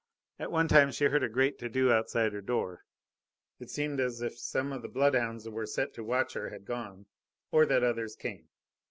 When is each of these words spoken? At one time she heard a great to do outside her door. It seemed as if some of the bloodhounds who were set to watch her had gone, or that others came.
At 0.39 0.51
one 0.51 0.67
time 0.67 0.91
she 0.91 1.05
heard 1.05 1.21
a 1.23 1.29
great 1.29 1.59
to 1.59 1.69
do 1.69 1.91
outside 1.93 2.33
her 2.33 2.41
door. 2.41 2.85
It 3.59 3.69
seemed 3.69 3.99
as 3.99 4.19
if 4.19 4.35
some 4.39 4.73
of 4.73 4.81
the 4.81 4.87
bloodhounds 4.87 5.45
who 5.45 5.51
were 5.51 5.67
set 5.67 5.93
to 5.93 6.03
watch 6.03 6.33
her 6.33 6.49
had 6.49 6.65
gone, 6.65 7.05
or 7.51 7.67
that 7.67 7.83
others 7.83 8.15
came. 8.15 8.49